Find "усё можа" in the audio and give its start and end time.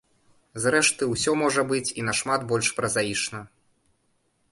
1.15-1.63